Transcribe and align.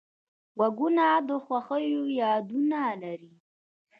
غوږونه 0.57 1.05
د 1.27 1.29
خوښیو 1.43 2.03
یادونه 2.21 2.81
لري 3.01 3.33